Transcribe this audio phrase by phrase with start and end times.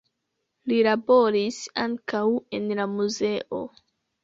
[0.71, 2.23] Li laboris ankaŭ
[2.61, 3.65] en la muzeo.